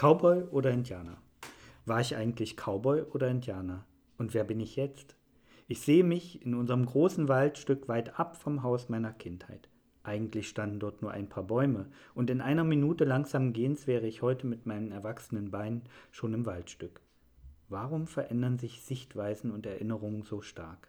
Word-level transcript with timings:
Cowboy 0.00 0.44
oder 0.44 0.70
Indianer? 0.70 1.18
War 1.84 2.00
ich 2.00 2.16
eigentlich 2.16 2.56
Cowboy 2.56 3.02
oder 3.02 3.28
Indianer? 3.28 3.84
Und 4.16 4.32
wer 4.32 4.44
bin 4.44 4.58
ich 4.58 4.76
jetzt? 4.76 5.14
Ich 5.68 5.82
sehe 5.82 6.04
mich 6.04 6.42
in 6.42 6.54
unserem 6.54 6.86
großen 6.86 7.28
Waldstück 7.28 7.86
weit 7.86 8.18
ab 8.18 8.38
vom 8.38 8.62
Haus 8.62 8.88
meiner 8.88 9.12
Kindheit. 9.12 9.68
Eigentlich 10.02 10.48
standen 10.48 10.80
dort 10.80 11.02
nur 11.02 11.10
ein 11.10 11.28
paar 11.28 11.42
Bäume, 11.42 11.90
und 12.14 12.30
in 12.30 12.40
einer 12.40 12.64
Minute 12.64 13.04
langsamen 13.04 13.52
Gehens 13.52 13.86
wäre 13.86 14.06
ich 14.06 14.22
heute 14.22 14.46
mit 14.46 14.64
meinen 14.64 14.90
erwachsenen 14.90 15.50
Beinen 15.50 15.82
schon 16.12 16.32
im 16.32 16.46
Waldstück. 16.46 17.02
Warum 17.68 18.06
verändern 18.06 18.58
sich 18.58 18.80
Sichtweisen 18.80 19.50
und 19.50 19.66
Erinnerungen 19.66 20.22
so 20.22 20.40
stark? 20.40 20.88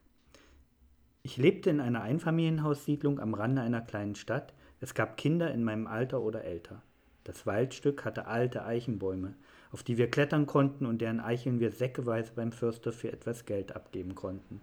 Ich 1.22 1.36
lebte 1.36 1.70
in 1.70 1.82
einer 1.82 2.02
Einfamilienhaussiedlung 2.02 3.20
am 3.20 3.34
Rande 3.34 3.62
einer 3.62 3.82
kleinen 3.82 4.16
Stadt. 4.16 4.54
Es 4.80 4.94
gab 4.94 5.18
Kinder 5.18 5.54
in 5.54 5.66
meinem 5.66 5.88
Alter 5.88 6.22
oder 6.22 6.46
älter. 6.46 6.82
Das 7.24 7.46
Waldstück 7.46 8.04
hatte 8.04 8.28
alte 8.28 8.66
Eichenbäume, 8.66 9.36
auf 9.72 9.84
die 9.84 9.98
wir 9.98 10.10
klettern 10.10 10.46
konnten 10.46 10.86
und 10.86 11.02
deren 11.02 11.20
Eicheln 11.20 11.60
wir 11.60 11.72
säckeweise 11.72 12.34
beim 12.36 12.52
Förster 12.52 12.92
für 12.92 13.12
etwas 13.12 13.46
Geld 13.46 13.76
abgeben 13.76 14.16
konnten. 14.16 14.62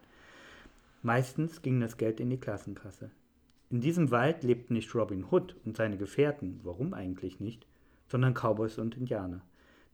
Meistens 1.02 1.62
ging 1.62 1.80
das 1.80 1.96
Geld 1.96 2.18
in 2.18 2.30
die 2.30 2.40
Klassenkasse. 2.40 3.10
In 3.70 3.80
diesem 3.80 4.10
Wald 4.10 4.42
lebten 4.42 4.74
nicht 4.74 4.94
Robin 4.94 5.24
Hood 5.30 5.54
und 5.64 5.76
seine 5.76 5.96
Gefährten, 5.96 6.60
warum 6.64 6.94
eigentlich 6.94 7.38
nicht, 7.38 7.66
sondern 8.06 8.34
Cowboys 8.34 8.78
und 8.78 8.96
Indianer. 8.96 9.42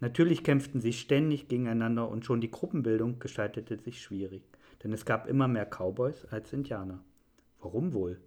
Natürlich 0.00 0.44
kämpften 0.44 0.80
sie 0.80 0.92
ständig 0.92 1.48
gegeneinander 1.48 2.08
und 2.08 2.24
schon 2.24 2.40
die 2.40 2.50
Gruppenbildung 2.50 3.18
gestaltete 3.18 3.76
sich 3.76 4.02
schwierig, 4.02 4.42
denn 4.82 4.92
es 4.92 5.04
gab 5.04 5.26
immer 5.26 5.48
mehr 5.48 5.66
Cowboys 5.66 6.24
als 6.26 6.52
Indianer. 6.52 7.00
Warum 7.60 7.92
wohl? 7.92 8.20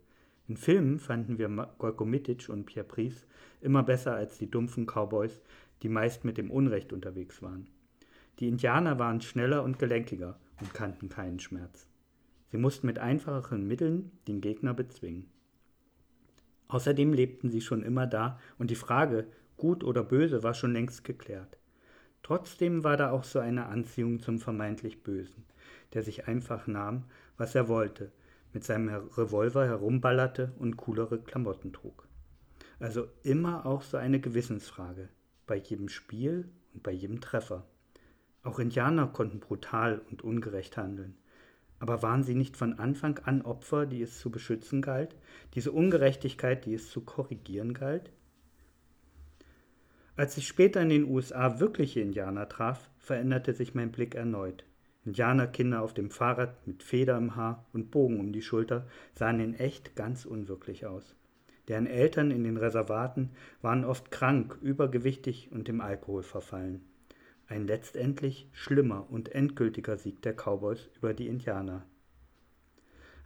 In 0.48 0.56
Filmen 0.56 1.00
fanden 1.00 1.38
wir 1.38 1.50
Golko 1.78 2.06
Mitic 2.06 2.48
und 2.48 2.66
Pierre 2.66 2.88
Pries 2.88 3.26
immer 3.60 3.84
besser 3.84 4.16
als 4.16 4.38
die 4.38 4.50
dumpfen 4.50 4.86
Cowboys, 4.86 5.42
die 5.84 5.90
meist 5.90 6.24
mit 6.24 6.38
dem 6.38 6.52
Unrecht 6.52 6.94
unterwegs 6.94 7.42
waren. 7.42 7.68
Die 8.40 8.48
Indianer 8.48 8.98
waren 8.98 9.22
schneller 9.22 9.64
und 9.64 9.78
gelenkiger 9.78 10.40
und 10.62 10.74
kannten 10.74 11.10
keinen 11.10 11.40
Schmerz. 11.40 11.90
Sie 12.52 12.58
mussten 12.58 12.88
mit 12.88 12.98
einfachen 12.98 13.68
Mitteln 13.68 14.12
den 14.28 14.40
Gegner 14.40 14.74
bezwingen. 14.74 15.30
Außerdem 16.70 17.14
lebten 17.14 17.50
sie 17.50 17.62
schon 17.62 17.84
immer 17.84 18.08
da 18.08 18.40
und 18.58 18.72
die 18.72 18.76
Frage, 18.76 19.28
gut 19.58 19.84
oder 19.84 20.04
böse, 20.04 20.44
war 20.44 20.54
schon 20.54 20.74
längst 20.74 21.04
geklärt. 21.04 21.58
Trotzdem 22.24 22.84
war 22.84 22.96
da 22.98 23.12
auch 23.12 23.24
so 23.24 23.40
eine 23.40 23.68
Anziehung 23.68 24.22
zum 24.22 24.40
vermeintlich 24.40 25.04
Bösen, 25.04 25.46
der 25.94 26.04
sich 26.04 26.28
einfach 26.28 26.68
nahm, 26.68 27.06
was 27.38 27.56
er 27.56 27.68
wollte, 27.68 28.12
mit 28.58 28.64
seinem 28.64 28.90
Revolver 28.90 29.68
herumballerte 29.68 30.52
und 30.58 30.78
coolere 30.78 31.20
Klamotten 31.22 31.74
trug. 31.74 32.08
Also 32.80 33.08
immer 33.22 33.68
auch 33.68 33.84
so 33.84 33.98
eine 33.98 34.20
Gewissensfrage, 34.20 35.10
bei 35.46 35.58
jedem 35.58 35.90
Spiel 35.90 36.50
und 36.74 36.82
bei 36.82 36.92
jedem 36.92 37.22
Treffer. 37.22 37.68
Auch 38.42 38.58
Indianer 38.58 39.06
konnten 39.06 39.40
brutal 39.40 40.02
und 40.10 40.24
ungerecht 40.24 40.76
handeln. 40.76 41.20
Aber 41.78 42.02
waren 42.02 42.24
sie 42.24 42.34
nicht 42.34 42.58
von 42.58 42.80
Anfang 42.80 43.20
an 43.20 43.44
Opfer, 43.44 43.86
die 43.86 44.02
es 44.02 44.18
zu 44.18 44.32
beschützen 44.32 44.82
galt, 44.82 45.16
diese 45.54 45.72
Ungerechtigkeit, 45.72 46.66
die 46.66 46.74
es 46.74 46.90
zu 46.90 47.02
korrigieren 47.02 47.76
galt? 47.76 48.12
Als 50.16 50.36
ich 50.36 50.48
später 50.48 50.82
in 50.82 50.90
den 50.90 51.08
USA 51.08 51.60
wirkliche 51.60 52.00
Indianer 52.00 52.50
traf, 52.50 52.90
veränderte 52.98 53.54
sich 53.54 53.76
mein 53.76 53.92
Blick 53.92 54.16
erneut. 54.16 54.64
Indianerkinder 55.08 55.82
auf 55.82 55.94
dem 55.94 56.10
Fahrrad 56.10 56.68
mit 56.68 56.84
Feder 56.84 57.18
im 57.18 57.38
Haar 57.38 57.66
und 57.72 57.92
Bogen 57.92 58.20
um 58.20 58.34
die 58.34 58.42
Schulter 58.42 58.86
sahen 59.14 59.40
in 59.40 59.54
echt 59.54 59.96
ganz 59.96 60.26
unwirklich 60.26 60.86
aus. 60.86 61.16
Deren 61.70 61.88
Eltern 61.88 62.30
in 62.30 62.44
den 62.44 62.58
Reservaten 62.58 63.30
waren 63.62 63.86
oft 63.86 64.12
krank, 64.12 64.58
übergewichtig 64.62 65.50
und 65.54 65.70
dem 65.70 65.80
Alkohol 65.80 66.24
verfallen. 66.24 66.82
Ein 67.48 67.66
letztendlich 67.66 68.50
schlimmer 68.52 69.08
und 69.10 69.34
endgültiger 69.34 69.98
Sieg 69.98 70.22
der 70.24 70.34
Cowboys 70.34 70.90
über 70.98 71.14
die 71.14 71.28
Indianer. 71.28 71.86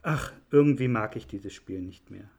Ach, 0.04 0.34
irgendwie 0.52 0.88
mag 0.88 1.16
ich 1.16 1.26
dieses 1.26 1.54
Spiel 1.54 1.82
nicht 1.82 2.12
mehr. 2.12 2.30